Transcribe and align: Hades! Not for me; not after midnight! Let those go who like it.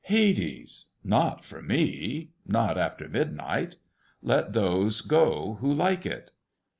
Hades! 0.05 0.87
Not 1.03 1.45
for 1.45 1.61
me; 1.61 2.31
not 2.47 2.75
after 2.75 3.07
midnight! 3.07 3.77
Let 4.23 4.53
those 4.53 5.01
go 5.01 5.59
who 5.61 5.71
like 5.71 6.07
it. 6.07 6.31